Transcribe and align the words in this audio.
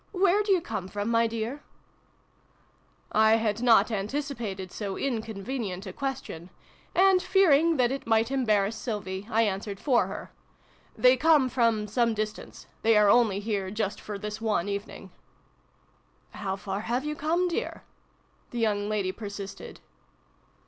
"Where 0.23 0.41
do 0.41 0.51
you 0.51 0.61
come 0.61 0.87
from, 0.87 1.09
my 1.11 1.27
dear?" 1.27 1.61
I 3.11 3.33
had 3.35 3.61
not 3.61 3.91
anticipated 3.91 4.71
so 4.71 4.97
inconvenient 4.97 5.85
a 5.85 5.93
question; 5.93 6.49
and, 6.95 7.21
fearing 7.21 7.77
that 7.77 7.91
it 7.91 8.07
might 8.07 8.31
embarrass 8.31 8.75
Sylvie, 8.75 9.27
I 9.29 9.43
answered 9.43 9.79
for 9.79 10.07
her." 10.07 10.31
They 10.97 11.17
come 11.17 11.49
from 11.49 11.85
some 11.85 12.15
distance. 12.15 12.65
They 12.81 12.97
are 12.97 13.11
only 13.11 13.39
here 13.39 13.69
just 13.69 14.01
for 14.01 14.17
this 14.17 14.41
one 14.41 14.67
evening." 14.67 15.11
x] 16.33 16.33
JABBERING 16.33 16.33
AND 16.33 16.33
JAM. 16.33 16.41
153" 16.41 16.41
How 16.41 16.55
far 16.55 16.81
have 16.95 17.05
you 17.05 17.15
come, 17.15 17.47
dear?" 17.47 17.83
the 18.49 18.57
young 18.59 18.89
lady 18.89 19.11
persisted. 19.11 19.81